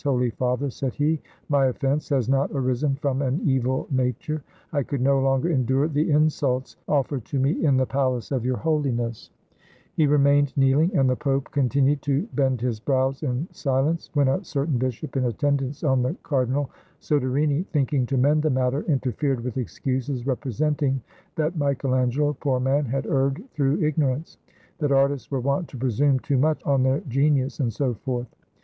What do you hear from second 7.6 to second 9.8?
in the palace of Your Hohness!" 99 ITALY